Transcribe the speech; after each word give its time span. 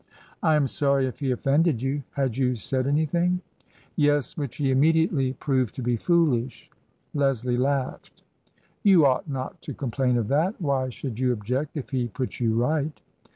"I 0.41 0.55
am 0.55 0.65
sorry 0.65 1.05
if 1.05 1.19
he 1.19 1.29
offended 1.29 1.79
you. 1.79 2.01
Had 2.13 2.35
you 2.35 2.55
said 2.55 2.87
any 2.87 3.05
thing 3.05 3.41
?""Yes— 3.95 4.35
which 4.35 4.55
he 4.57 4.71
immediately 4.71 5.33
proved 5.33 5.75
to 5.75 5.83
be 5.83 5.95
foolish." 5.95 6.71
Leslie 7.13 7.55
laughed." 7.55 8.23
You 8.83 9.05
ought 9.05 9.29
not 9.29 9.61
to 9.61 9.75
complain 9.75 10.17
of 10.17 10.27
that. 10.29 10.59
Why 10.59 10.89
should 10.89 11.19
you 11.19 11.31
object 11.31 11.77
if 11.77 11.91
he 11.91 12.07
put 12.07 12.39
you 12.39 12.55
right 12.55 12.99